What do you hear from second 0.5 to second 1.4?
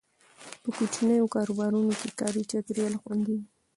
په کوچنیو